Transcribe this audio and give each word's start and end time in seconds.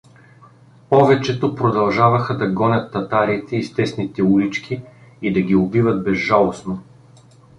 Повечето 0.89 1.55
продължаваха 1.55 2.37
да 2.37 2.47
гонят 2.47 2.91
татарите 2.91 3.55
из 3.55 3.73
тесните 3.73 4.23
улички 4.23 4.81
и 5.21 5.33
да 5.33 5.41
ги 5.41 5.55
убиват 5.55 6.03
безжалостно. 6.03 6.83